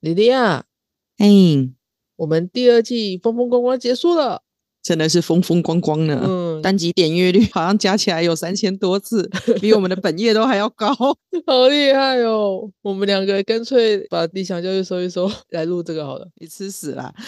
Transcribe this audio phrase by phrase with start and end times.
[0.00, 0.64] 莉莉亚，
[1.16, 1.26] 哎，
[2.14, 4.42] 我们第二季风风光光结束了。
[4.80, 6.22] 真的是风风光光呢。
[6.24, 9.28] 嗯，单集点阅率好像加起来有三千多次，
[9.60, 10.94] 比我们的本业都还要高。
[11.44, 12.70] 好厉害哦！
[12.82, 16.28] 我们两个干脆把理想教育收一收，来录这个好了。
[16.36, 17.12] 你吃屎啦！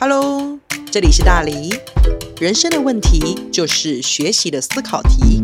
[0.00, 0.58] Hello，
[0.90, 1.70] 这里是大黎。
[2.42, 3.20] 人生的问题
[3.52, 5.40] 就是学习的思考题。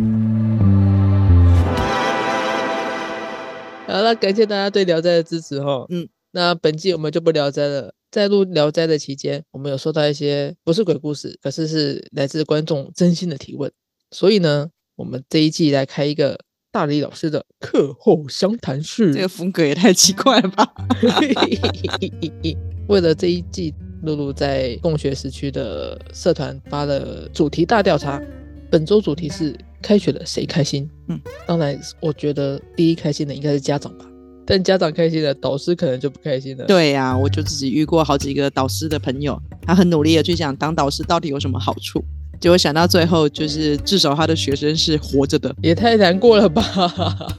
[3.87, 5.87] 好了，感谢大家对《聊斋》的支持哈。
[5.91, 7.95] 嗯，那本季我们就不聊斋了。
[8.11, 13.71] 在录《聊斋》的期间，我们有收到一些不是鬼故事，可是是来自观众真心的提问。
[14.11, 16.37] 所以呢，我们这一季来开一个
[16.73, 19.15] 大李老师的课后详谈室。
[19.15, 20.69] 这个风格也太奇怪了吧！
[22.89, 28.23] 为了这一季，露露在共学时区的社团发了主题大调查，
[28.71, 30.89] 本周主题是开学了谁开心？
[31.09, 34.05] 嗯，当然，我觉得第一开心的应该是家长吧，
[34.47, 42.05] 但家长开心了，导师可能就不开心了。，对呀、我就自己遇过好几个导师的朋友，他很努力的去想当导师到底有什么好处，
[42.41, 45.55] 结果想到最后就是至少他的学生是活着的。
[45.63, 47.39] 也太难过了吧。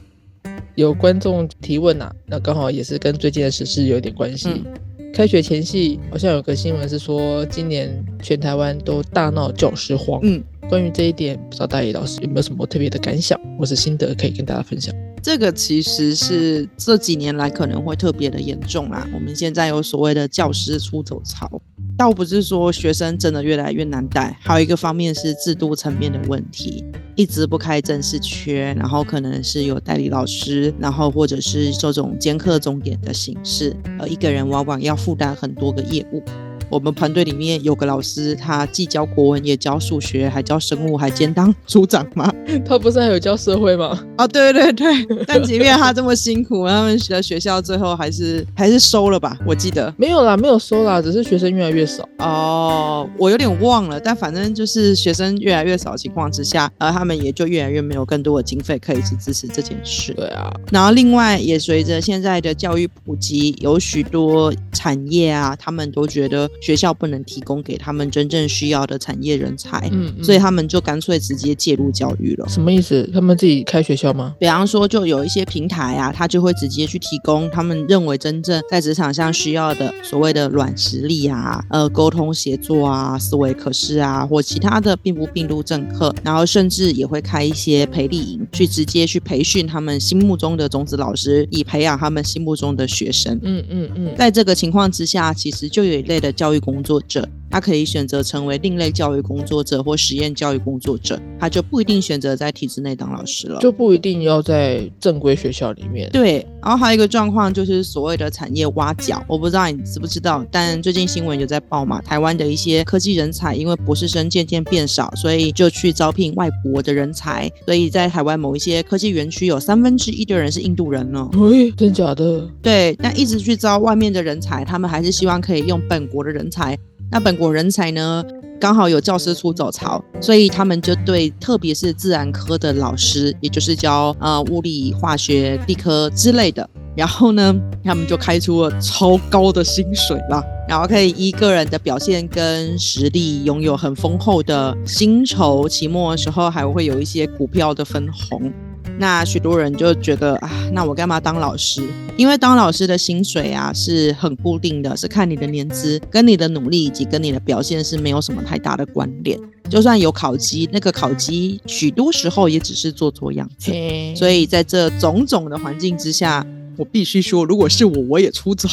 [0.76, 4.48] 有观众提问呐、那刚好也是跟最近的时事有一点关系。
[4.48, 4.64] 嗯
[5.12, 7.90] 开学前夕，好像有个新闻是说，今年
[8.22, 10.20] 全台湾都大闹教师荒。
[10.22, 14.94] 嗯，关于这一点，不知道大野老师有没有什么特别的感想或是心得可以跟大家分享？
[15.22, 19.06] 这个其实是这几年来可能会特别的严重啦。
[19.12, 21.60] 我们现在有所谓的教师出走潮，
[21.96, 26.82] 倒不是说学生真的越来越难带，还有一个方面是制度层面的问题，
[27.16, 36.22] 一直不开正式缺，然后可能是有代理老师，然后或者是这种兼课重点的形式，呃，一个人往往要负担很多个业务。
[36.70, 42.32] 我们团队里面有个老师，他既教国文，也教数学，还教生物，还兼当组长嘛。
[42.64, 43.98] 他不是还有教社会吗？
[44.16, 44.86] 啊，对对对，
[45.26, 49.36] 但即便他这么辛苦，他们的学校最后还是还是收了吧？
[49.46, 52.08] 我记得没有啦，没有收啦，只是学生越来越少。
[52.18, 60.12] 哦，我有点忘了，但反正就是学生越来越少的情况之下，呃，他们也就越来越没有更多的经费可以去支持这件事。
[60.14, 72.48] 对啊，然后另外也随着现在的教育普及，有许多产业啊，他们都觉得学校不能提供给他们真正需要的产业人才，嗯，嗯所以他们就干脆直接介入教育了。
[72.48, 73.08] 什么意思？
[73.12, 74.34] 他们自己开学校吗？
[74.38, 93.38] 比方说，就有一些平台啊，他就会直接去提供他们认为真正在职场上需要的所谓的软实力啊，呃，沟通协作啊，思维可视啊，或其他的并不并入正课，然后甚至也会开一些培力营，去直接去培训他们心目中的种子老师，以培养他们心目中的学生。
[93.42, 103.60] 嗯嗯嗯，在这个情况之下，其实就有一类的教育工作者，他可以选择成为另类教育工作者或实验教育工作者，他就不一定选择在体制内当老师了。
[103.60, 106.08] 就不一定要在正规学校里面。
[106.10, 121.28] 对，然后还有一个状况就是所谓的产业挖角，我不知道你知不知道，但最近新闻有在报嘛，台湾的一些科技人才因为博士生渐渐变少，所以就去招聘外国的人才，所以在台湾某一些科技园区有三分之一的人是印度人呢。
[121.34, 122.48] 喂，真假的？
[122.62, 126.76] 对，但一直去招外面的人才，他们还是希望可以用本国的人人才。
[127.12, 128.24] 那本国人才呢，
[128.60, 148.52] 刚好有教师出走潮，所以他们就对，特别是自然科的老师，也就是教呃物理、化学、地科之类的，然后呢，他们就开出了超高的薪水啦，然后可以依个人的表现跟实力，拥有很丰厚的薪酬，期末的时候还会有一些股票的分红。
[149.00, 151.82] 那许多人就觉得啊，那我干嘛当老师？
[152.18, 159.40] 因为当老师的薪水啊是很固定的，是看你的年资、跟你的努力以及跟你的表现是没有什么太大的关联。
[159.70, 163.72] 就算有考绩，那个考绩许多时候也只是做做样子。
[164.14, 166.46] 所以在这种种的环境之下，
[166.80, 168.66] 我必须说，如果是我，我也出走。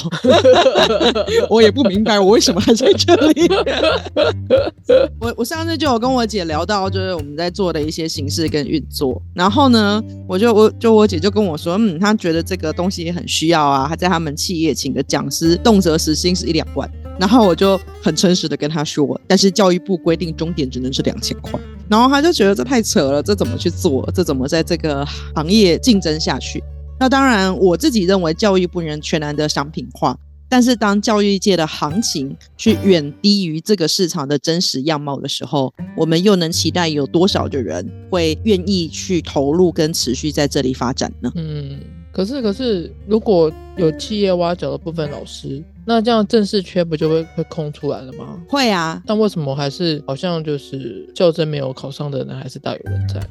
[1.52, 3.50] 我也不明白我为什么还在这里。
[5.20, 9.22] 我我上次就有跟我姐聊到，就是我们在做的一些形式跟运作。
[9.34, 13.88] 然后呢，我就我就我姐就跟我说，嗯，她觉得这个东西也很需要啊。
[13.90, 16.90] 她在他们企业请的讲师，动辄时薪是一两万。
[17.20, 21.60] 然后我就很诚实的跟她说，但是教育部规定终点只能是两千块。
[21.90, 24.10] 然后她就觉得这太扯了，这怎么去做？
[24.16, 25.06] 这怎么在这个
[25.36, 26.64] 行业竞争下去？
[27.00, 30.18] 那当然，我自己认为教育不能全然的商品化，
[30.50, 41.32] 但是当教育界的行情去远低于这个市场的真实样貌的时候，我们又能期待有多少的人会愿意去投入跟持续在这里发展呢？
[41.36, 41.80] 嗯，
[42.12, 48.42] 可是可是，如果有企业挖角的部分老师，那这样正式缺不就会会空出来了吗？
[48.50, 53.22] 会啊，但为什么还是好像就是较真没有考上的人还是大有人在？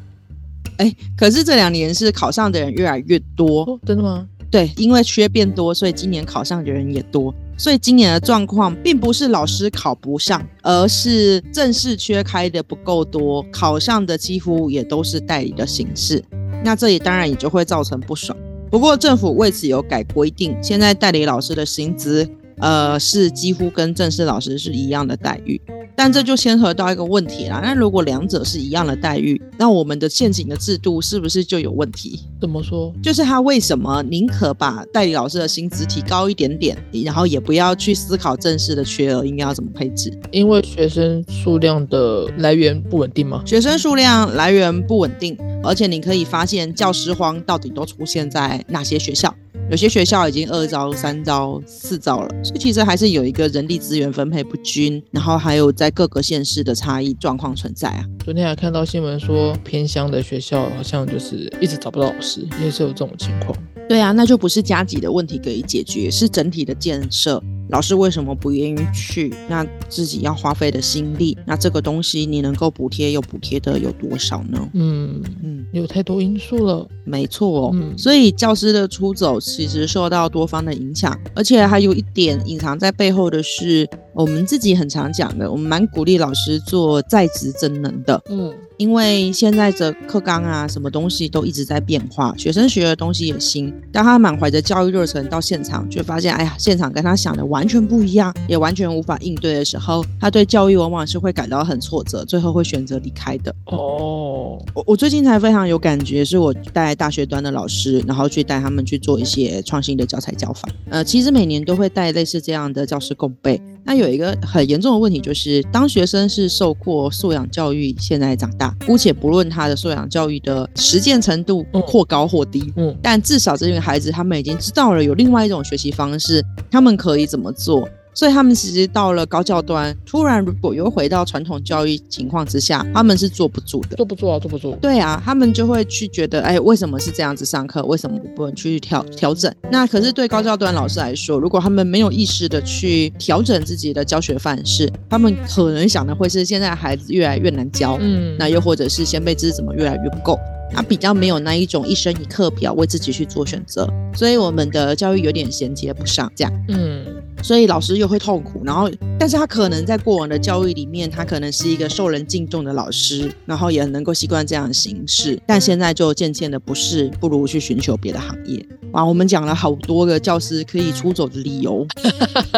[0.78, 4.26] 哎，可是这两年是考上的人越来越多，哦，真的吗？
[4.50, 7.34] 对，因为缺变多，所以今年考上的人也多。
[7.58, 16.22] 所以今年的状况并不是老师考不上，而是正式缺开的不够多，考上的几乎也都是代理的形式。
[16.62, 18.36] 那这里当然也就会造成不爽。
[18.70, 22.28] 不过政府为此有改规定，现在代理老师的薪资，
[22.58, 25.60] 呃，是几乎跟正式老师是一样的待遇。
[25.98, 27.58] 但这就牵扯到一个问题啦。
[27.64, 32.20] 那如果两者是一样的待遇，那我们的现行的制度是不是就有问题？
[32.38, 32.92] 怎么说？
[33.02, 40.12] 就是他为什么宁可把代理老师的薪资提高一点点，然后也不要去思考正式的缺额应该要怎么配置？
[40.30, 43.42] 因为学生数量的来源不稳定吗？
[43.46, 49.34] 学生数量来源不稳定，而且你可以发现教师荒到底都出现在哪些学校？
[49.68, 58.04] 有些学校已经二招、三招、四招了，所以其实还是有一个人力资源分配不均，然后还有在各个县市的差异状况存在啊。
[58.24, 63.56] 昨天还看到新闻说，偏乡的学校好像就是一直找不到老师，也是有这种情况。
[63.88, 67.42] 对啊，那就不是加急的问题可以解决，是整体的建设。
[67.68, 69.34] 老师为什么不愿意去？
[69.48, 74.68] 那自己要花费的心力，那这个东西你能够补贴又补贴的有多少呢？
[74.72, 76.86] 嗯嗯，有太多因素了。
[77.04, 88.20] 没错，嗯，所以教师的出走其实受到多方的影响，而且还有一点隐藏在背后的是，我们自己很常讲的，我们蛮鼓励老师做在职真能的。
[88.30, 88.52] 嗯。
[88.78, 93.72] 因为现在的课纲啊，什么东西都一直在变化，学生学的东西也新。
[93.90, 103.50] 当他满怀着教育热忱到现场，却发现，哎呀，现场跟他想的完全不一样，也完全无法应对的时候，他对教育往往是会感到很挫折，最后会选择离开的。
[103.64, 110.68] 哦，我我最近才非常有感觉，是我带大学端的老师，然后去带他们去做一些创新的教材教法。
[110.90, 113.58] 呃，其实每年都会带类似这样的教师共备。
[113.86, 127.88] 那有一个很严重的问题，就是当学生是受过素养教育，现在长大，姑且不论他的素养教育的实践程度或高或低，嗯，但至少这群孩子他们已经知道了有另外一种学习方式，他们可以怎么做。
[128.16, 133.96] 所以他们其实到了高教端，突然如果又回到传统教育情况之下，他们是坐不住的。
[133.96, 134.74] 坐不住啊，坐不住。
[134.80, 137.84] 对啊，他们就会去觉得，哎，为什么是这样子上课？
[137.84, 139.54] 为什么不能去调调整？
[139.70, 150.38] 那可是对高教端老师来说，如果他们没有意识的去调整自己的教学范式，他们可能想的会是现在孩子越来越难教，嗯，那又或者是先辈知识怎么越来越不够，
[150.72, 157.04] 他比较没有那一种一生一课表为自己去做选择，所以我们的教育有点衔接不上，这样，嗯。
[157.42, 168.66] 所以老师又会痛苦，然后，但是他可能在过往的教育里面，他可能是一个受人敬重的老师，然后也能够习惯这样的形式，但现在就渐渐的不是，不如去寻求别的行业。
[168.92, 171.86] 哇，我们讲了好多个教师可以出走的理由，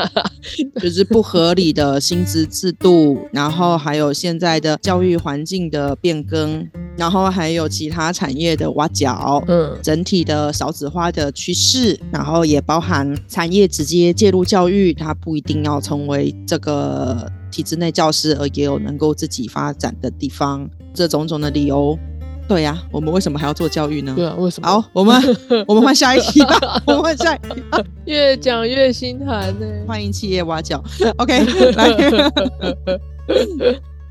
[0.80, 21.98] 就是不合理的薪资制度，然后还有现在的教育环境的变更，然后还有其他产业的挖角，嗯，整体的少子化的趋势，然后也包含产业直接介入教育，它不一定要成为这个体制内教师，而也有能够自己发展的地方，这种种的理由。
[22.48, 24.14] 对呀，我们为什么还要做教育呢？
[24.16, 24.66] 对啊，为什么？
[24.66, 25.14] 好，我们
[25.68, 26.82] 我们换下一题吧。
[26.86, 27.62] 我们换下一题。
[28.06, 29.66] 越讲越心寒呢。
[29.86, 30.82] 欢迎企业挖角。
[31.18, 31.90] OK，来。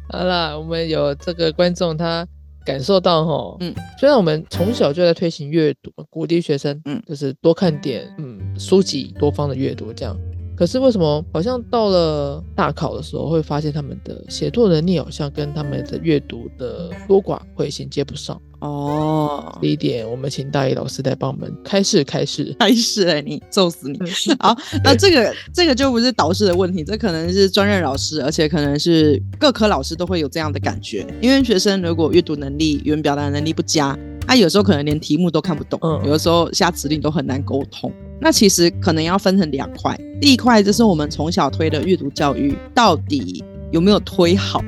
[0.09, 2.27] 好了，我们有这个观众，他
[2.63, 10.15] 感受到哈，嗯，虽然我们从小就在推行阅读，鼓励学生，嗯，就是多看点，嗯，书籍，多方的阅读这样。
[10.57, 19.55] 可是为什么好像到了大考的时候，会发现他们的写作能力好像跟他们的阅读的多寡会衔接不上哦。
[19.61, 23.99] 第一点，我们请大一老师来帮我们开示开示开示哎，你揍死你！
[24.39, 31.05] 好，那这个这个就不是导师的问题，这可能是专任老师，而且可能是各科老师都会有这样的感觉。
[31.21, 33.95] 因为学生如果阅读能力、语言表达能力不佳，
[34.25, 37.93] 他有时候可能连题目都看不懂，有的时候下指令都很难沟通。
[38.19, 44.63] 那其实可能要分成两块，第一块就是我们从小推的阅读教育到底有没有推好，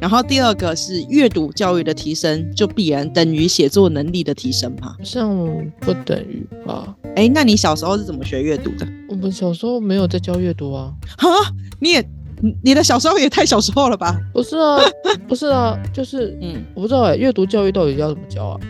[0.00, 4.94] 然后第二个是阅读教育的提升就必然等于写作能力的提升吗？
[5.02, 5.28] 像
[5.80, 6.94] 不等于吧？
[7.16, 8.86] 哎，那你小时候是怎么学阅读的？
[9.08, 10.92] 我们小时候没有在教阅读啊。
[11.16, 11.28] 哈，
[11.80, 12.10] 你也
[12.62, 14.16] 你的小时候也太小时候了吧？
[14.32, 14.78] 不是啊，
[15.26, 18.60] 不是啊，就是嗯，我不知道哎，阅读教育到底要怎么教啊？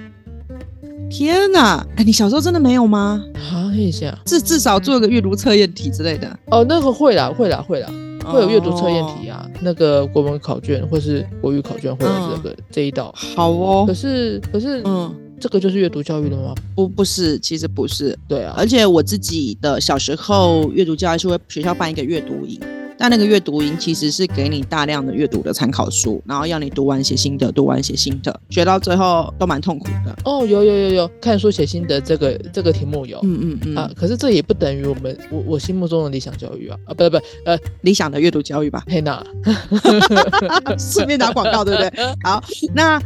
[1.11, 3.23] 天呐，哎，你小时候真的没有吗？
[3.35, 6.39] 啊，一下，至至少做个阅读测验题之类的。
[6.51, 7.91] 哦，那个会啦，会啦，会啦，
[8.25, 9.49] 会有阅读测验题啊。
[9.61, 13.13] 那个国文考卷或是国语考卷会有这个这一道。
[13.17, 13.85] 好哦。
[13.87, 16.55] 可是可是，嗯，这个就是阅读教育了吗？
[16.75, 18.17] 不不是，其实不是。
[18.29, 22.61] 对啊，而且我自己的小时候阅读教育是会学校办一个阅读营，
[22.99, 30.15] 但那个阅读营其实是给你大量的阅读的参考书，然后要你读完写心得，读完写心得，学到最后都蛮痛苦的。
[30.25, 33.21] 哦，有有有有，看书写心得这个这个题目有。
[33.23, 38.83] 嗯嗯嗯，啊，可是这也不等于我们我我心目中的理想教育啊啊，不不呃，理想的阅读教育吧。
[38.89, 39.25] 黑娜，
[40.77, 42.07] 顺便打广告，对不对？
[42.25, 42.43] 好，
[42.75, 43.01] 那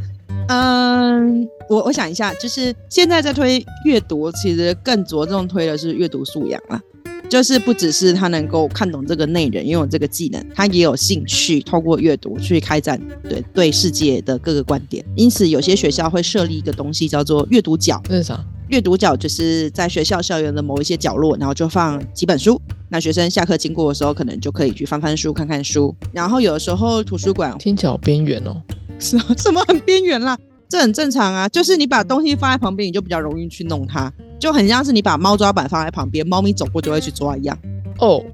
[0.48, 6.80] 嗯，我我想一下，就是现在在推阅读，其实更着重推的是阅读素养啦。
[7.28, 15.04] 就是不只是他能够看懂这个内容，拥有这个技能，他也有兴趣透过阅读去开展对对世界的各个观点。
[15.16, 18.02] 因此，有些学校会设立一个东西叫做阅读角。
[18.08, 18.44] 那是啥？
[18.68, 22.60] 阅读角就是在学校校园的某一些角落，然后就放几本书。
[22.88, 25.94] 那学生下课经过的时候，可能就可以去翻翻书、看看书。
[26.12, 28.62] 然后有的时候图书馆听起来好边缘哦，
[28.98, 30.38] 什什么很边缘啦？
[30.72, 37.54] 这很正常啊，就是你把东西放在旁边，你就比较容易去弄它，就很像是你把猫抓板放在旁边，猫咪走过就会去抓一样。
[37.98, 38.24] 哦，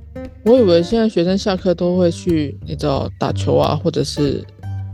[0.45, 4.45] 我以为现在学生下课都会去，你知道打球啊，或者是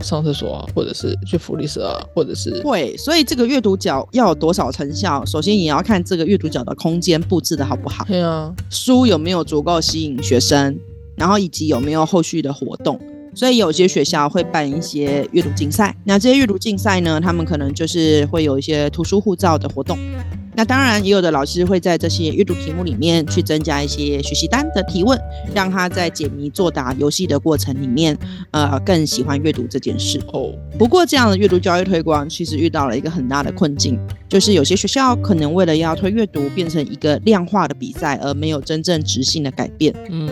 [0.01, 2.97] 上厕所啊，或者是去福利社啊，或者是会。
[2.97, 10.75] 所以这个阅读角要有多少成效，首先也要看这个阅读角的空间布置的好不好，对啊，书有没有足够吸引学生，
[11.15, 12.99] 然后以及有没有后续的活动。
[13.35, 19.99] 所以有些学校会办一些阅读竞赛，那这些阅读竞赛呢，他们可能就是会有一些图书护照的活动。
[20.57, 25.19] 那当然，也有的老师会在这些阅读题目里面去增加一些学习单的提问，
[25.53, 28.17] 让他在解谜作答游戏的过程里面，
[28.51, 30.19] 呃，更喜欢阅读这件事。
[30.31, 39.93] 哦，不过这样的阅读教育推广其实遇到了一个很大的困境，就是有些学校可能为了要推阅读变成一个量化的比赛，而没有真正执行的改变。
[40.09, 40.29] 嗯，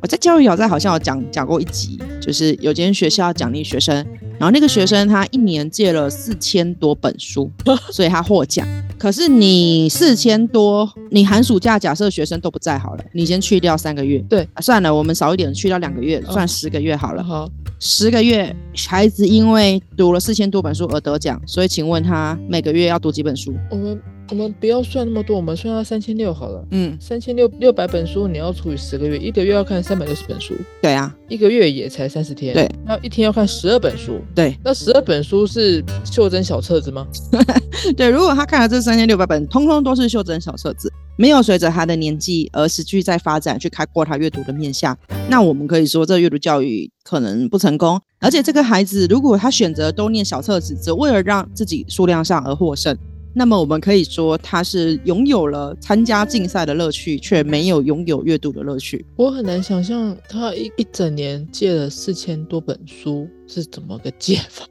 [0.00, 3.94] 我在教育有在好像有讲讲过一集，就是有间学校奖励学生，
[4.38, 7.50] 然后那个学生他一年借了四千多本书，
[7.92, 8.66] 所以他获奖。
[8.98, 9.57] 可是你
[9.88, 17.22] 四千多，你寒暑假假设学生都不在好了，你先去掉三个月，对啊，算了，我们少一点，去掉两个月，算十个月好了。
[17.22, 17.48] 好，
[17.78, 18.54] 十个月，
[18.86, 23.54] 孩子因为读了四千多本书而得奖，所以请问他每个月要读几本书？
[23.70, 24.00] 我们
[24.30, 26.62] 我们不要算那么多，我们算到三千六好了。
[26.70, 32.52] 嗯，三千六六百本书，你要除以十个月，一个月要看三百六十本书，对啊，一个月也才三十天。
[32.52, 37.06] 对，那一天要看十二本书，对那十二本书是袖珍小册子吗？
[37.96, 38.08] 对。
[38.08, 44.96] 如果他看了这三千六百本，通通都是袖珍小册子，没有随着他的年纪而持续在发展，去开阔他阅读的面向，
[45.28, 48.00] 那我们可以说这阅读教育可能不成功。
[48.20, 52.96] 而且这个孩子如果他选择都念小册子，只为了让自己数量上而获胜。
[53.34, 59.04] 那么我们可以说，他是拥有了参加竞赛的乐趣，却没有拥有阅读的乐趣。
[59.14, 64.66] 我很难想象他一一整年借了四千多本书是怎么个借法，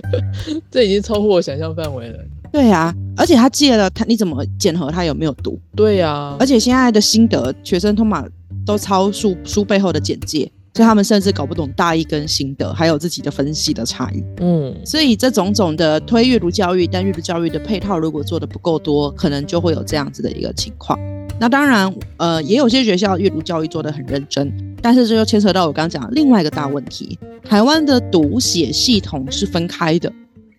[0.70, 2.18] 这已经超乎我想象范围了。
[2.52, 5.58] 对啊，而且他借了他，你怎么检核他有没有读？
[5.74, 8.24] 对呀、而且现在的心得，学生通马
[8.66, 14.22] 都抄书书背后的简介，所以他们甚至搞不懂大意跟心得，还有自己的分析的差异。
[14.40, 20.98] 嗯，所以这种种的推阅读教育，但阅读教育的配套如果做的不够多，可能就会有这样子的一个情况。
[21.40, 30.12] 那当然，呃，也有些学校阅读教育做得很认真，但是这就牵扯到我刚刚讲的另外一个大问题：台湾的读写系统是分开的，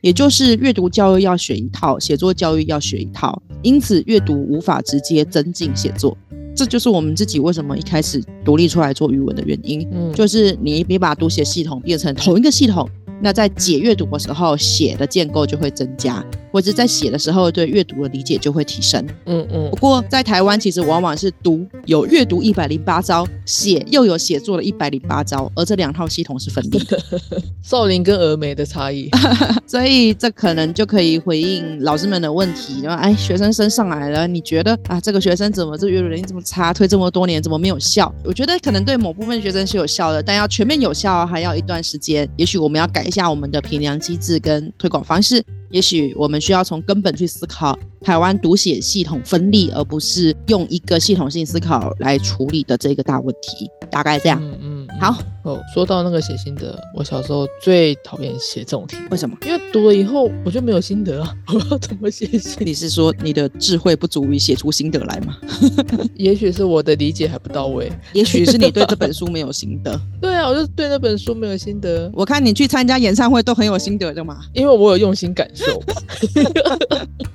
[0.04, 6.18] 也就是阅读教育要学一套，写作教育要学一套，因此阅读无法直接增进写作。
[6.54, 9.88] 这就是我们自己为什么一开始独立出来做语文的原因。
[9.94, 12.88] 嗯，就是你你把读写系统变成同一个系统，
[13.24, 19.02] 那在解阅读的时候，写的建构就会增加，或者在写的时候对阅读的理解就会提升。
[19.26, 27.00] 嗯嗯不过在台湾，其实往往是读有阅读一百零八招，写又有写作的一百零八招，而这两套系统是分离的，
[27.64, 29.10] 少林跟峨眉的差异。
[29.66, 32.82] 所以这可能就可以回应老师们的问题。
[32.84, 38.14] 然后，哎，学生升上来了，你觉得啊，这个学生怎么这个阅读能力这么差，推这么多年怎么没有效？
[38.26, 42.30] 我觉得可能对某部分学生是有效的，但要全面有效还要一段时间。
[42.36, 45.46] 也许我们要改下我们的评量机制跟推广方式。
[45.74, 53.68] 也许我们需要从根本去思考台湾读写系统分立，而不是用一个系统性思考来处理的这个大问题。
[53.90, 54.40] 大概这样。
[54.42, 55.18] 嗯嗯，嗯好。
[55.44, 59.36] 哦，说到那个写心得，我小时候最讨厌写这种题，为什么？
[59.46, 62.66] 因为读了以后我就没有心得啊， 我要怎么写信？
[62.66, 65.38] 你是说你的智慧不足以写出心得来吗？
[66.16, 67.92] 也许是我的理解还不到位。
[68.14, 70.00] 也许是你对这本书没有心得。
[70.22, 74.46] 对啊，我就对那本书没有心得，我看你去参加演唱会都很有心得的嘛。
[74.54, 75.63] 因为我有用心感受。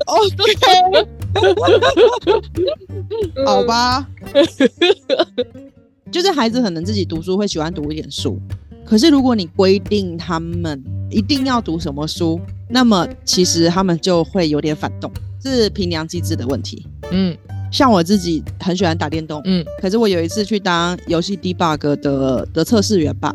[0.06, 1.06] OK，
[3.47, 4.06] 好吧。
[6.11, 8.40] 就是孩子可能自己读书会喜欢读一点书，
[8.85, 16.87] 可是如果你规定他们一定要读什么书，那么其实他们就会有点反动，是评量机制的问题。
[17.11, 17.37] 嗯
[17.70, 23.30] 像我自己很喜欢打电动，嗯，可是我有一次去当游戏 debug 的的测试员吧，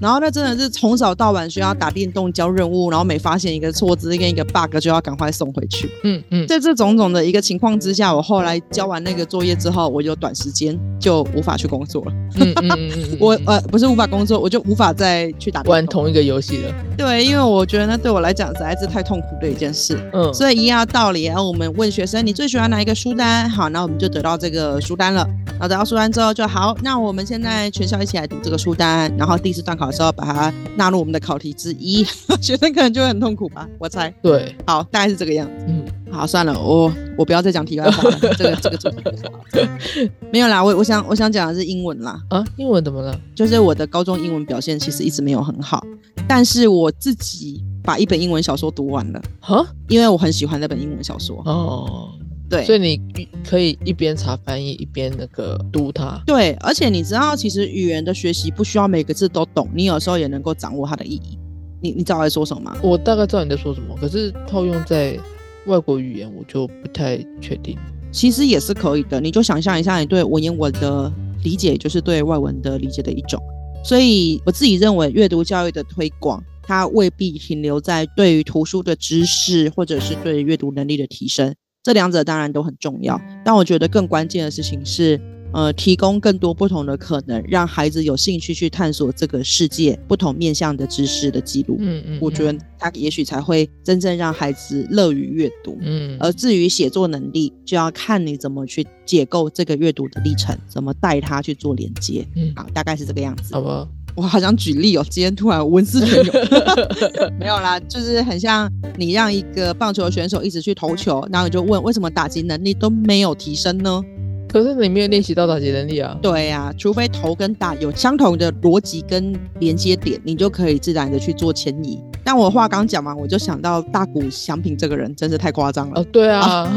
[0.00, 5.90] 然后那真的是从早到晚需要打电动交任务，然后每发现一个错字跟一个 bug 就要赶快送回去。
[6.04, 12.12] 嗯嗯，在这种种的一个情况之下，我后来交完那个作业之后，我就短时间就无法去工作了。
[12.36, 15.62] 嗯嗯嗯嗯， 我呃不是无法工作，我就无法再去打。
[15.62, 16.74] 玩同一个游戏了。
[16.96, 19.98] 对，因为我觉得那对我来讲实在是太痛苦的一件事。
[20.12, 23.48] 嗯，所以一样的道理，我们问学生你最喜欢哪一个书单？
[23.50, 25.28] 好，那我们就得到这个书单了。
[25.46, 32.04] 然后得到书单之后就好，那我们现在全校一起来读这个书单，然后第一次段考的时候把它纳入我们的考题之一。
[32.40, 34.08] 学生可能就会很痛苦吧，我猜。
[34.22, 35.64] 对，好，大概是这个样子。
[35.68, 40.10] 嗯好，算了，我我不要再讲题外话了， 这个这个主题。
[40.32, 43.14] 没有啦，我我想我想讲的是英文啦，啊，英文怎么了？
[43.34, 45.84] 就是我的高中英文表现其实一直没有很好，
[46.26, 49.66] 但是我自己把一本英文小说读完了，哈？
[49.88, 51.42] 因为我很喜欢那本英文小说。
[51.44, 52.08] 哦，
[52.48, 56.20] 对，所以你可以一边查翻译一边那个读它。
[56.26, 61.38] 对，而且你知道，其实语言的学习不需要每个字都懂，你有时候也能够掌握它的意义。
[61.80, 62.76] 你你知道我在说什么吗？
[62.82, 65.18] 我大概知道你在说什么，可是套用在
[65.66, 67.76] 外国语言，我就不太确定。
[68.10, 71.12] 其实也是可以的，你就想象一下，你对文言文的
[71.44, 73.38] 理解，就是对外文的理解的一种。
[73.84, 81.54] 所以我自己认为，阅读教育的推广，它未必停留在对于图书的知识，或者是对于阅读能力的提升，
[81.88, 83.18] 这两者当然都很重要。
[83.42, 85.18] 但我觉得更关键的事情是，
[85.54, 91.78] 呃，提供更多不同的可能，让孩子有兴趣去探索这个世界不同面向的知识的记录。
[91.80, 95.78] 嗯嗯，我觉得他也许才会真正让孩子乐于阅读。
[95.80, 102.28] 嗯，而至于写作能力，就要看你怎么去解构这个阅读的历程，怎么带他去做连接。
[102.36, 103.54] 嗯，好，大概是这个样子。
[103.54, 106.34] 好吧，我好想举例哦，今天突然文思泉涌。
[107.38, 114.02] 没有啦，就是很像你让一个棒球选手一直去投球，然后你就问为什么打击能力都没有提升呢？
[114.48, 116.18] 可是你没有练习到打击能力啊。
[116.20, 122.00] 对呀、除非投跟打有相同的逻辑跟连接点，你就可以自然的去做迁移。
[122.24, 126.68] 但我话刚讲完，我就想到大谷翔平这个人真是太夸张了，哦，对啊，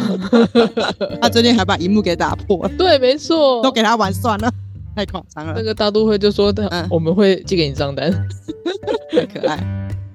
[1.20, 4.54] 他最近还把荧幕给打破了，对，没错，都给他玩算了，
[4.96, 8.12] 太夸张了那，个大都会就说的，嗯我们会寄给你账单。
[9.12, 9.58] 太可爱。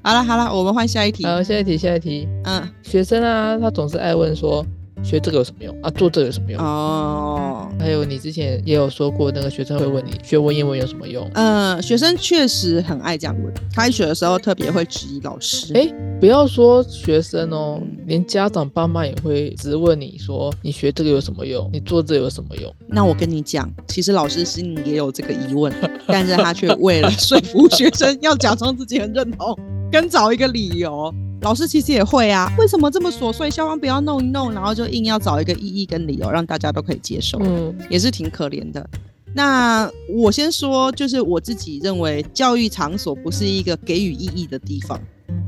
[0.02, 1.24] 好了好了，我们换下一题。
[1.24, 4.64] 好，下一题，下一题，嗯，学生啊，他总是爱问说，
[5.06, 5.90] 学这个有什么用啊？
[5.90, 6.60] 做这个有什么用？
[6.60, 11.30] 哦，还有你之前也有说过，那个学生会问你学文言文有什么用？
[11.34, 15.72] 嗯，学生确实很爱这样问，开学的时候特别会质疑老师。
[15.74, 15.88] 哎
[16.18, 21.70] 不要说学生哦，连家长爸妈也会直问你说，你学这个有什么用？
[21.72, 22.74] 你做这个有什么用？
[22.88, 25.72] 那我跟你讲，其实老师心里也有这个疑问，
[26.08, 29.56] 但是他却为了说服学生，要假装自己很认同，
[29.92, 31.14] 跟找一个理由。
[31.46, 33.48] 老师其实也会啊，为什么这么琐碎？
[33.48, 38.85] 校方不要弄一弄，然后就硬要找一个意义跟理由，让大家都可以接受，嗯也是挺可怜的。
[39.32, 45.00] 那我先说，就是我自己认为，教育场所不是一个给予意义的地方，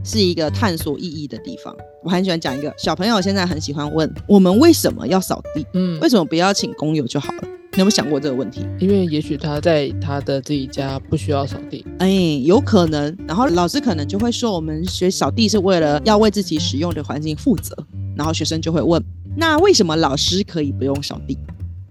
[0.05, 1.75] 是一个探索意义的地方。
[2.03, 7.49] 我很喜欢讲一个小朋友现在很喜欢问我们为什么要扫地，嗯为，什么不要请工友就好了？
[7.73, 8.67] 你有没有想过这个问题？
[8.81, 12.09] 因为也许他在他的自己家不需要扫地，哎，
[12.45, 13.17] 有可能。
[13.27, 17.77] 然后老师可能就会说，我们学扫地是为了要为自己使用的环境负责。
[18.17, 19.01] 然后学生就会问，
[19.37, 21.39] 那为什么老师可以不用扫地？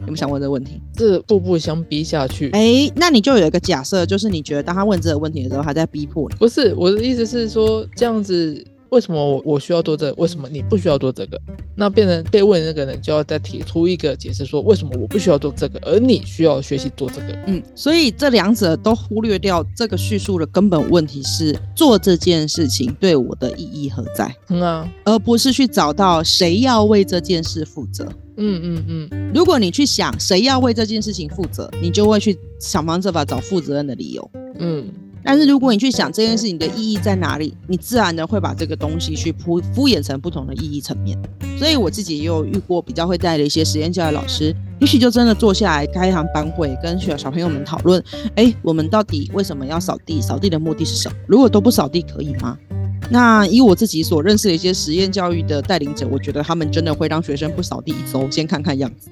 [0.08, 0.82] 有没有想过这个问题？
[0.96, 2.50] 这步步相逼下去。
[2.52, 6.36] 哎，那你就有一个假设，就是你觉得当他问这个问题的时候，他在逼迫你。
[6.38, 10.22] 不是我的意思是说，这样子为什么我我需要做这个？
[10.22, 11.40] 为什么你不需要做这个？
[11.76, 17.28] 那变成被问的那个人就要再提出一个解释，说为什么我不需要做这个，而你需要学习做这个。
[17.48, 28.08] 嗯，所以这两者都忽略掉这个叙述的根本问题是做这件事情对我的意义何在，嗯啊，而不是去找到谁要为这件事负责。
[28.40, 34.32] 嗯嗯嗯，如果你去想谁要为这件事情负责，你就会去想方设法找负责任的理由。
[34.60, 34.86] 嗯，
[35.30, 41.22] 但是如果你去想这件事情的意义在哪里，你自然的会把这个东西去铺敷衍成不同的意义层面。
[41.60, 48.02] 所以我自己也有遇过比较会带的一些实验教育老师，也许就真的坐下来开一堂班会，跟小小朋友们讨论，
[48.36, 50.22] 哎，我们到底为什么要扫地？
[50.22, 51.18] 扫地的目的是什么？
[51.28, 52.58] 如果都不扫地可以吗？
[53.12, 59.10] 那以我自己所认识的一些实验教育的带领者，我觉得他们真的会让学生不扫地一周，先看看样子。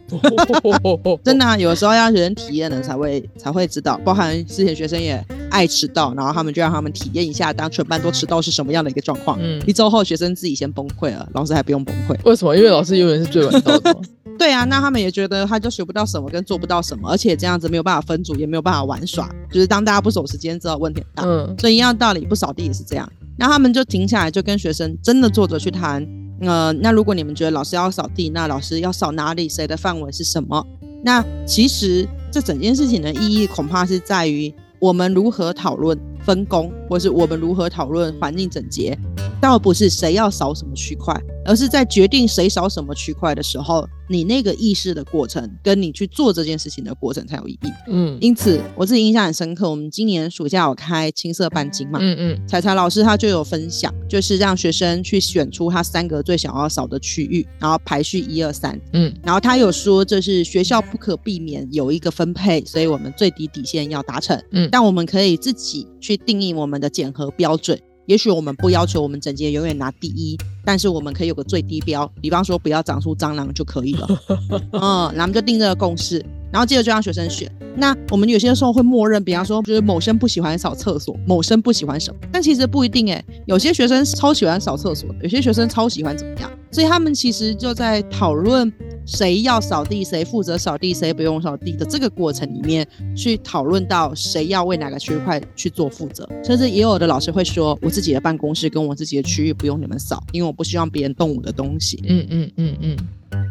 [1.23, 3.99] 真的、啊，有时候要让学生体验了才会才会知道。
[4.03, 5.23] 包含之前学生也
[5.55, 9.39] 爱迟到，然后他们就让他们体验一下当全班都迟到是什么样的一个状况。
[9.41, 12.17] 嗯，一周后，学生自己先崩溃了，老师还不用崩溃。
[12.25, 12.53] 为什么？
[12.57, 13.95] 因为老师永远是最晚到的。
[14.37, 21.23] 对啊，那他们也觉得他就学不到什么，跟做不到什么，而且这样子没有办法分组，也没有办法玩耍，就是当大家不守时间之后，问题很大。
[21.25, 23.09] 嗯所以一样道理，不扫地也是这样。
[23.37, 26.05] 那他们就停下来，就跟学生真的坐着去谈。
[26.41, 29.47] 呃，那如果你们觉得老师要扫地，那老师要扫哪里？
[29.47, 30.65] 谁的范围是什么？
[31.03, 36.14] 那其实这整件事情的意义，恐怕是在于我们如何讨论。
[36.25, 38.97] 分工，或是我们如何讨论环境整洁，
[39.39, 47.69] 倒不是谁要扫什么区块，而是在决定谁扫什么区块的时候，你那个意识的过程，跟你去做这件事情的过程才有意义。
[47.87, 49.69] 嗯因此，我自己印象很深刻。
[49.69, 58.79] 我们今年暑假有开青色班金嘛，嗯嗯彩彩老师他就有分享，就是让学生去选出他三个最想要扫的区域，然后排序一二三。
[58.93, 64.41] 嗯然后他有说这是学校不可避免有一个分配，所以我们最低底线要达成。
[64.51, 67.79] 嗯但我们可以自己去定义我们的检核标准。
[68.07, 74.07] 也许我们不要求我们整洁永远拿第一，但是我们可以有个最低标，比方说不要长出蟑螂就可以了。
[74.73, 76.23] 嗯，然后我们就定这个共识，
[76.55, 77.51] 然后接着就让学生选。
[77.75, 88.71] 那我们有些时候会默认，比方说就是某生不喜欢扫厕所，某生不喜欢什么，但其实不一定诶，有些学生超喜欢扫厕所的，有些学生超喜欢怎么样，所以他们其实就在讨论
[89.05, 92.87] 谁要扫地，谁负责扫地，谁不用扫地的这个过程里面，
[93.17, 102.01] 去讨论到谁要为哪个区块去做负责，甚至也有的老师会说，我自己的办公室跟我自己的区域不用你们扫，因为我不希望别人动我的东西。
[102.07, 102.97] 嗯嗯嗯嗯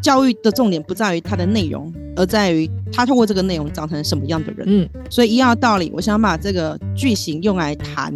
[0.03, 4.66] 教育的重点不在于它的内容，而在于他透过这个内容长成什么样的人。
[4.68, 8.12] 嗯所以一样的道理，我想把这个句型用来谈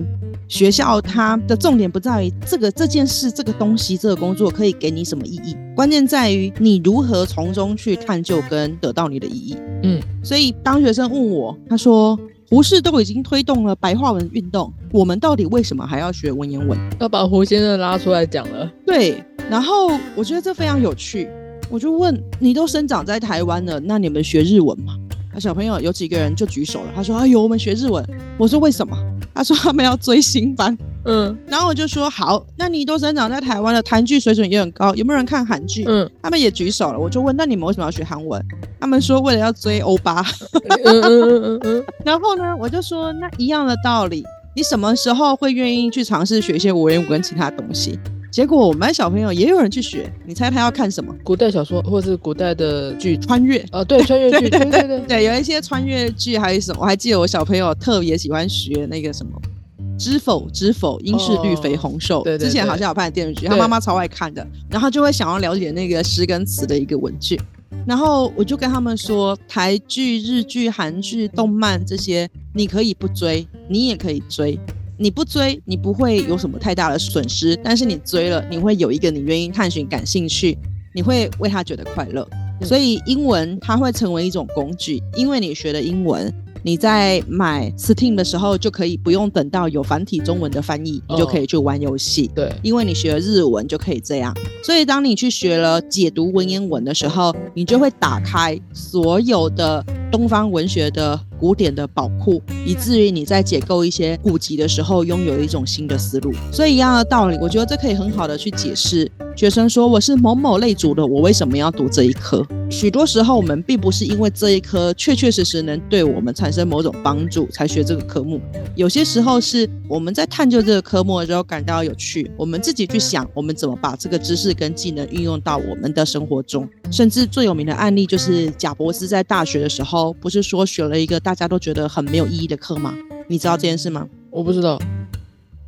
[0.49, 9.57] 学校，它的重点不在于这个这件事、这个东西、这个工作可以给你什么意义，关键在于你如何从中去探究跟得到你的意义。
[9.83, 12.19] 嗯，所以当学生问我，他说。
[12.51, 16.79] 胡适都已经推动了白话文运动，我们到底为什么还要学文言文？
[16.99, 18.67] 要把胡先生拉出来讲了。
[18.87, 21.29] 对，然后我觉得这非常有趣，
[21.71, 24.95] 我就问你都生长在台湾了，那你们学日文吗？
[25.35, 28.05] 啊小朋友有几个人就举手了，他说：“哎呦，我们学日文。”
[28.39, 28.97] 我说：“为什么？”
[29.35, 30.77] 他说：“他们要追新番。
[31.05, 38.43] 嗯”然后我就说：“好，那你都生长在台湾了，韩剧水准也很高，有没有人看韩剧？”嗯他们也举手了，我就问：“那你们为什么要学韩文？”
[38.81, 40.25] 他们说：“为了要追欧巴。
[40.85, 44.25] ”嗯嗯嗯嗯嗯然后呢，我就说：“那一样的道理，
[44.57, 47.99] 你什么时候会愿意去尝试学一些文言文跟其他东西？”
[48.31, 51.15] 结果我们班小朋友也有人去学，你猜他要看什么？
[51.25, 53.59] 古代小说或是古代的剧穿越。
[53.71, 56.83] 啊，对穿越剧，对对对，对，有一些穿越剧，还有什么？
[56.83, 59.33] 我还记得我小朋友特别喜欢学那个什么
[59.99, 67.41] “知否知否，应是绿肥红瘦”对对之前好像有拍电视剧，他妈妈超爱看的，然后就会想要了解那个诗跟词的一个文句。
[67.87, 74.59] 然后我就跟他们说，台剧、日剧、韩剧、动漫这些，你可以不追，你也可以追。
[74.99, 80.59] 你不追，你不会有什么太大的损失；但是你追了，你会有一个你愿意探寻、感兴趣，
[80.93, 82.27] 你会为他觉得快乐。
[82.33, 86.35] 嗯所以英文它会成为一种工具，因为你学了英文，
[86.65, 92.29] 你在买 Steam 的时候就可以不用等到有繁体中文的翻译，你就可以去玩游戏。
[92.35, 94.35] 对，因为你学了日文就可以这样，
[94.65, 106.33] 所以当你去学了解读文言文的时候，你就会打开所有的东方文学的古典的宝库，以至于你在解构一些古籍的时候，拥有一种新的思路。
[106.53, 112.45] 所以一样的道理，我觉得这可以很好的去解释学生说我是某某类族的，我为什么要读这一科？
[112.71, 118.41] 许多时候我们并不是因为这一科确确实实能对我们产生某种帮助才学这个科目，
[118.75, 126.69] 有些时候是我们在探究这个科目的时候感到有趣，我们自己去想我们怎么把这个知识跟技能运用到我们的生活中。
[126.91, 132.95] 甚至最有名的案例就是贾伯斯在大学的时候，不是说学了一个大家都觉得很没有意义的课吗？
[133.29, 134.09] 你知道这件事吗？
[134.31, 134.79] 我不知道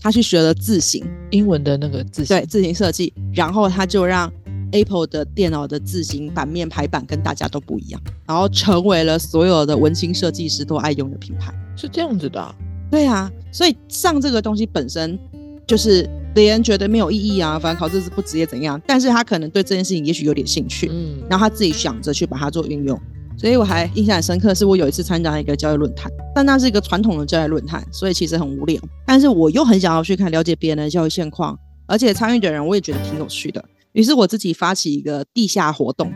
[0.01, 4.33] 他去学了字形，英文的那个字形对，字形设计，然后他就让
[4.73, 11.53] Apple 的电脑的字形版面排版跟大家都不一样，然后成为了所有的文青设计师都爱用的品牌。
[11.77, 12.55] 是这样子的啊，
[12.91, 15.19] 对啊，所以上这个东西本身
[15.67, 23.01] 就是别人觉得没有意义啊，反正考这是不职业怎样，但是他可能对这件事情也许有点兴趣，嗯然后他自己想着去把它做运用。
[23.41, 28.79] 所以我还印象深刻，是我有一次参加一个教育论坛，但那是一个传统的教育论坛，所以其实很无聊。
[29.07, 33.65] 但是我又很想要去看了解别人的教育现况，而且参与的人我也觉得挺有趣的。
[33.93, 36.13] 于是我自己发起一个地下活动，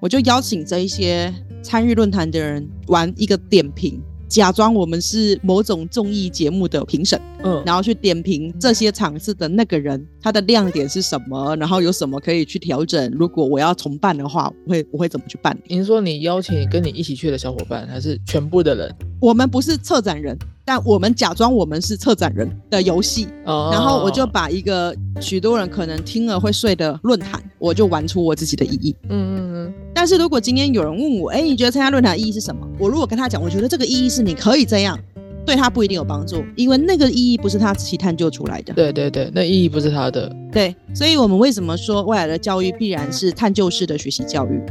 [0.00, 7.20] 我就邀请这一些参与论坛的人玩一个点评，假装我们是某种综艺节目的评审。
[7.42, 13.10] 嗯，然后去点评这些场次的那个人，他的亮点是什么，然后有什么可以去调整。
[13.12, 15.76] 如果我要重办的话，我会我会怎么去办理？
[15.76, 18.94] 您说你邀请跟你一起去的小伙伴，还是全部的人？
[19.20, 23.26] 我们不是策展人，但我们假装我们是策展人的游戏。
[23.44, 28.94] 哦，然后我就把一个许多人可能听了会睡的论坛，我就玩出我自己的意义。
[29.08, 32.66] 嗯嗯嗯但是如果今天有人问我，哎，你觉得参加论坛意义是什么？
[32.78, 34.96] 我如果跟他讲，我觉得这个意义是你可以这样，
[35.44, 38.72] 对他不一定有帮助，因为那个意义不是他自己探究出来的。
[38.74, 40.32] 对对对，那意义不是他的。
[40.52, 44.62] 对，所以我们为什么说未来的教育必然是探究式的学习教育？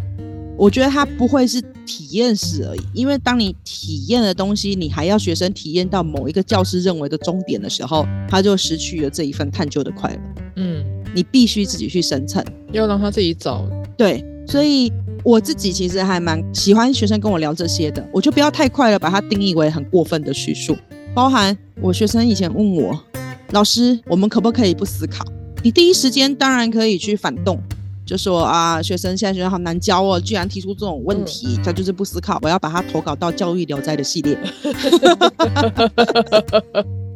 [0.57, 10.19] 我觉得它不会是体验式而已，因为当你体验的东西，你还要学生体验到某一个教师认为的终点的时候，他就失去了这一份探究的快乐。
[10.55, 13.69] 嗯，你必须自己去生成，要让他自己找。
[13.95, 14.91] 对，所以
[15.23, 20.75] 我自己其实还蛮喜欢学生跟我聊这些的，我就不要太快了把它定义为很过分的叙述。
[21.13, 22.99] 包含我学生以前问我，
[23.51, 25.23] 老师，我们可不可以不思考？
[25.63, 27.61] 你第一时间当然可以去反动。
[28.07, 32.39] 就说啊，学生现在学生好难教哦，居然提出这种问题，他就是不思考。
[32.41, 34.39] 我要把他投稿到教育聊斋的系列。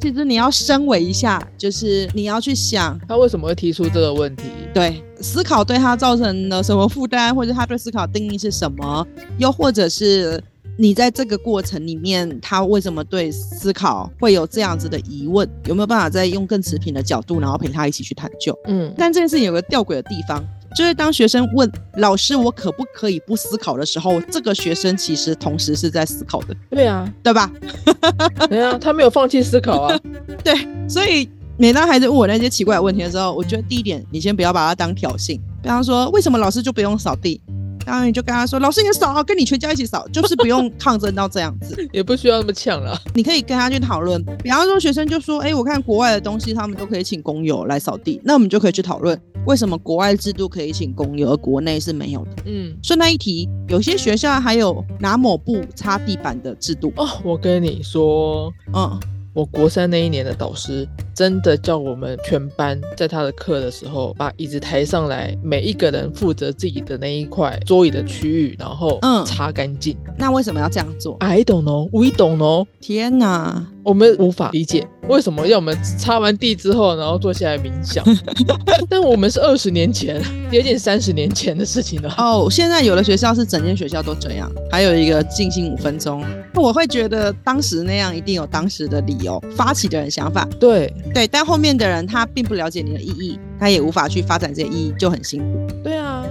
[0.01, 10.43] 其实你要升维一下，就是你要去想他为什么会提出这个问题，对，思考对他造成了什么负担，或者他对思考定义是什么，又或者是
[10.75, 18.58] 你在这个过程里面，他为什么对思考会有这样子的疑问，有没有办法再用更持平的角度，然后陪他一起去探究？
[18.65, 20.43] 嗯，但这件事情有个吊诡的地方。
[20.75, 26.55] 就是当学生问老师我可不可以不思考的时候，这个学生其实同时是在思考的。
[26.69, 27.51] 对啊，对吧？
[28.49, 29.99] 对啊，他没有放弃思考啊。
[30.43, 30.53] 对，
[30.88, 35.39] 所以每当孩子问我那些奇怪的问题的时候，我觉得第一点，你先不要把它当挑衅。
[35.62, 37.39] 比方说，为什么老师就不用扫地？
[37.86, 42.98] 然后你就跟他说：“老师也扫，跟你全家一起扫，就是不用抗争到这样子， 也不需要那么呛了。
[43.13, 44.24] 你可以跟他去讨论。
[44.44, 52.44] 比方说，学生就说：‘哎，我看国外的东西，他们都可以请工友来扫地。’那我们就可以去讨论，为什么国外制度可以请工友，而国内是没有的？
[52.46, 57.08] 嗯，顺带一提，有些学校还有拿抹布擦地板的制度哦。
[57.24, 59.00] 我跟你说，嗯。”
[59.34, 69.96] 我国三那一年的导师真的叫我们全班在他的课的时候，把椅子抬上来，每一个人负责自己的那一块桌椅的区域，然后嗯擦干净。
[70.17, 72.67] 那为什么要这样做？I don't know, we don't know。
[72.82, 73.65] 天哪！
[73.84, 78.04] 我们无法理解为什么要我们擦完地之后，然后坐下来冥想。
[78.89, 82.13] 但我们是二十年前，接近三十年前的事情了。
[82.17, 86.24] 哦，现在有的学校是整间学校都这样，还有一个静心五分钟。
[86.56, 90.48] 我会觉得当时那样一定有当时的理由，发起的人想法。
[90.60, 95.67] 对对，但后面的人他并不了解你的意义，他也无法去发展这些意义，就很辛苦。
[95.84, 96.24] 对啊，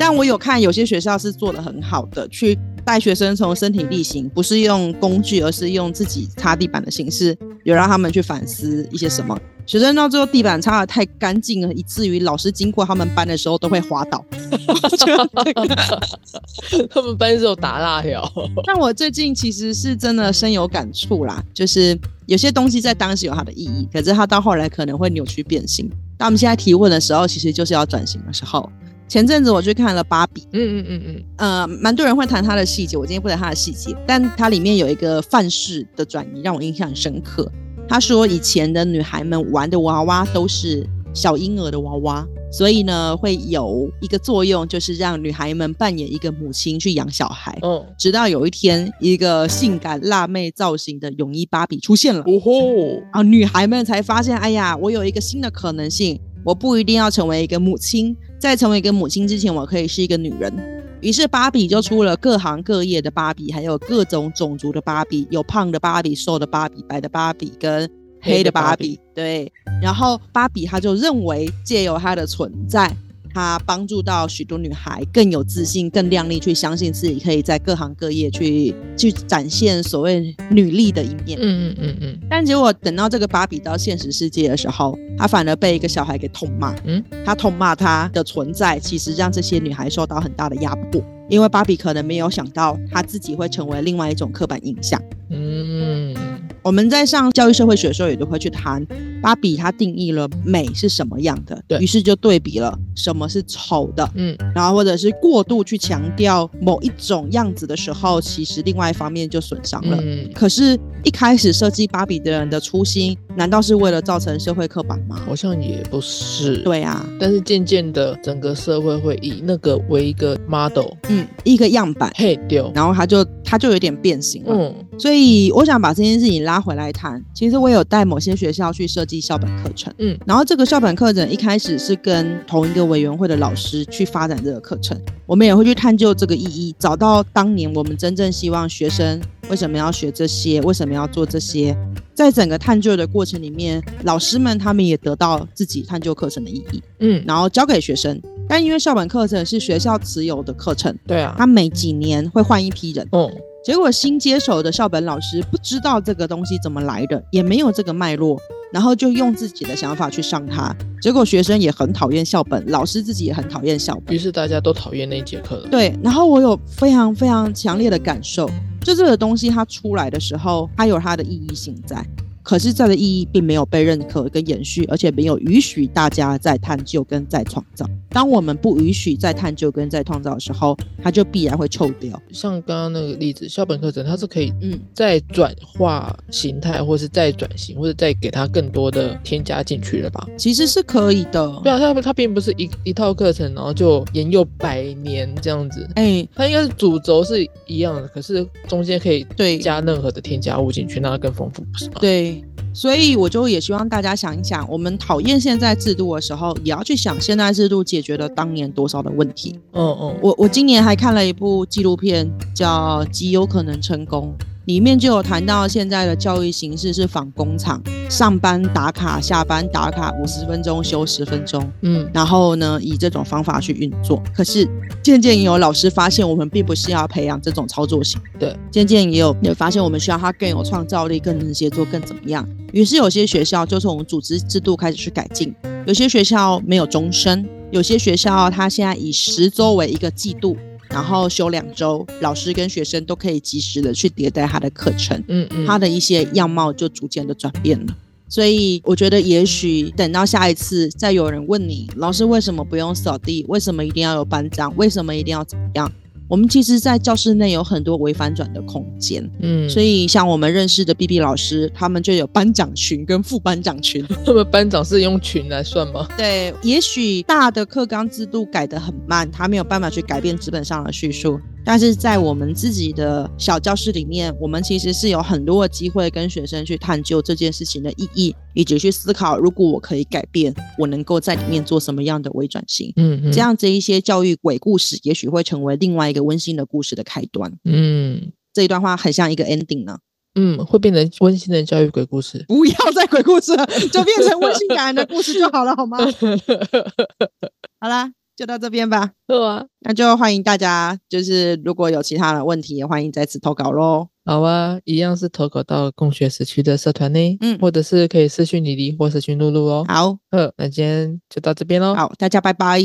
[0.00, 2.58] 但我有看有些学校是做的很好的，去。
[2.82, 9.38] 带学生从身体力行，不是用工具，而是用自己擦地板的形式，有让他们去反思一些什么。
[9.66, 14.24] 学生到最后地板擦的太干净了，以至于老师经过他们班的时候都会滑倒。
[16.88, 18.26] 他们班是有打蜡条。
[18.64, 25.86] 但我最近其实是真的深有感触啦，就是有些东西在当时有它的意义，可是它到后来可能会扭曲变形。
[26.16, 28.66] 当我们现在提问的时候，其实就是要转型的时候。
[29.10, 37.50] 前阵子我去看了《芭比》，嗯嗯嗯嗯，呃，蛮多人会谈它的细节，我今天不谈它的细节，但它里面有一个范式的转移让我印象很深刻。
[37.88, 47.58] 他说以前的女孩们玩的娃娃都是小婴儿的娃娃，所以呢会有一个作用，就是让女孩们扮演一个母亲去养小孩。
[47.62, 56.20] 嗯，直到有一天，一个性感辣妹造型的泳衣芭比出现了，哦吼，啊，女孩们才发现，哎呀，我有一个新的可能性。
[56.44, 60.52] 我不一定要成为一个母亲，在成为一个母亲之前，我可以是一个女人。
[61.00, 69.00] 于是芭比就出了各行各业的芭比，还有各种种族的芭比，有胖的芭比、瘦的芭比、白的芭比跟黑的芭比。
[69.14, 69.50] 对，
[69.82, 72.94] 然后芭比她就认为借由她的存在。
[73.32, 81.38] 它帮助到许多女孩更有自信、更靓丽，去相信自己可以在各行各业去去展现所谓女力的一面。
[81.40, 82.18] 嗯嗯嗯嗯。
[82.28, 86.74] 但结果等到这个芭比到现实世界的时候，她反而被一个小孩给痛骂。
[86.84, 95.00] 嗯，他痛骂她的存在，其实让这些女孩受到很大的压迫，因为芭比可能没有想到她自己会成为另外一种刻板印象。
[95.30, 96.14] 嗯。
[96.62, 98.86] 我们在上教育社会学的时候，也都会去谈
[99.22, 109.98] 芭比，她定义了美是什么样的，对于是就对比了什么是丑的，嗯，然后或者是过度去强调某一种样子的时候，其实另外一方面就损伤了。
[110.02, 115.20] 嗯，可是，一开始设计芭比的人的初心，难道是为了造成社会刻板吗？
[115.24, 116.58] 好像也不是。
[116.58, 124.52] 对啊，但是渐渐的，整个社会会以那个为一个 model，嗯，一个样板，嘿丢，然后他就他就有点变形了。
[124.52, 126.40] 嗯，所以我想把这件事情。
[126.40, 141.76] 拉回来谈，其实我有带某些学校去设计校本课程，嗯，然后这个校本课程一开始是跟同一个委员会的老师去发展这个课程，我们也会去探究这个意义，找到当年我们真正希望学生为什么要学这些，为什么要做这些。
[142.14, 148.20] 在整个探究的过程里面，老师们他们也得到自己探究课程的意义，嗯，然后教给学生。
[148.46, 153.30] 但因为校本课程是学校持有的课程，对啊，他每几年会换一批人，哦，
[153.62, 158.40] 结果新接手的校本老师不知道这个东西怎么来的，也没有这个脉络，
[158.72, 164.18] 然后就用自己的想法去上它，结果学生也很讨厌校本，老师自己也很讨厌校本于。
[164.18, 165.68] 是大家都讨厌那一节课了。
[165.68, 168.48] 对，然后我有非常非常强烈的感受，
[168.82, 172.02] 就这个东西它出来的时候，它有它的意义性在，
[172.50, 177.86] 可是这的意义并没有被认可跟延续，而且没有允许大家再探究跟再创造。
[178.08, 182.20] 当我们不允许再探究跟再创造的时候，它就必然会臭掉。
[182.32, 190.26] 像刚刚那个例子，校本课程它是可以嗯，再转化形态，或是再转型，或者再给它更多的添加进去了吧？
[190.36, 191.60] 其实是可以的。
[191.62, 195.88] 对啊，它它并不是一一套课程，然后就沿用百年这样子。
[195.94, 201.92] 哎，它应该是主轴是一样的，可是中间可以对加任何的添加物进去，让它更丰富，不是吗？
[202.00, 202.39] 对，
[202.72, 209.58] 所以我就也希望大家想一想，我们讨厌现在制度的时候，也要去想现在制度解决了当年多少的问题。
[209.72, 214.34] 嗯嗯，我我今年还看了一部纪录片，叫《极有可能成功》，
[214.70, 224.22] 里面就有谈到现在的教育形式是仿工厂，上班打卡，下班打卡，五十分钟休十分钟，嗯然后呢以这种方法去运作。
[224.32, 224.64] 可是
[225.02, 228.20] 渐渐也有老师发现，我们并不是要培养这种操作型。
[228.38, 232.48] 对，渐渐也有也发现，我们需要他更有创造力，更能协作，更怎么样？
[232.72, 235.52] 于是有些学校就从组织制度开始去改进，
[235.84, 240.56] 有些学校没有终身，有些学校它现在以十周为一个季度，
[240.90, 247.96] 然后休两周，老师跟学生都可以及时的去迭代他的课程，嗯嗯，他的一些样貌就逐渐的转变了。
[248.28, 253.44] 所以我觉得，也许等到下一次再有人问你，老师为什么不用扫地？
[253.48, 254.72] 为什么一定要有班长？
[254.76, 255.90] 为什么一定要怎么样？
[256.30, 259.28] 我们其实，在教室内有很多微反转的空间。
[259.40, 264.06] 嗯，所以，像我们认识的 B B 老师，他们就有班长群跟副班长群。
[264.24, 266.06] 他们班长是用群来算吗？
[266.16, 271.40] 对，也许大的课纲制度改得很慢，他没有办法去改变纸本上的叙述。
[271.64, 282.92] 但是在我们自己的小教室里面，我们其实是有很多的机会跟学生去探究这件事情的意义，以及去思考，如果我可以改变，我能够在里面做什么样的微转型。
[282.96, 287.52] 嗯嗯，这，样这一些教育鬼故事，也许会成为另外一个温馨的故事的开端。
[287.64, 289.98] 嗯这一段话很像一个 ending 呢。
[290.36, 292.44] 嗯，会变成温馨的教育鬼故事。
[292.46, 295.98] 不要再鬼故事了，就变成温馨感人的故事就好了，好吗？
[297.80, 299.12] 好啦，就到这边吧。
[299.28, 304.08] 好啊，那就欢迎大家，就是如果有其他的问题，也欢迎再次投稿喽。
[304.24, 309.84] 好啊，一样是投稿到共学时区的社团呢，嗯或者是可以私讯李丽或私讯露露哦。
[309.86, 312.80] 好，好，那今天就到这边喽，好，大家拜拜。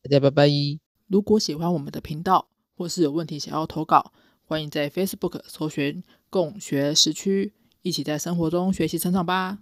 [0.00, 0.48] 大家拜拜。
[1.08, 2.46] 如果喜欢我们的频道，
[2.76, 4.12] 或是有问题想要投稿，
[4.44, 9.58] 欢迎在 Facebook 搜寻“共学时区”，一起在生活中学习成长吧。